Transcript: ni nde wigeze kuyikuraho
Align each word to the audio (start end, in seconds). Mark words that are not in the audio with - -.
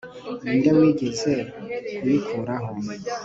ni 0.43 0.51
nde 0.57 0.71
wigeze 0.77 1.33
kuyikuraho 1.97 2.71